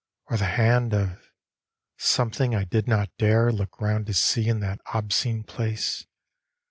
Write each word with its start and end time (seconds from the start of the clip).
Or 0.31 0.37
the 0.37 0.45
hand 0.45 0.95
of 0.95 1.29
something 1.95 2.55
I 2.55 2.63
did 2.63 2.87
not 2.87 3.11
dare 3.19 3.51
Look 3.51 3.79
round 3.79 4.07
to 4.07 4.15
see 4.15 4.47
in 4.47 4.59
that 4.61 4.81
obscene 4.91 5.43
place? 5.43 6.07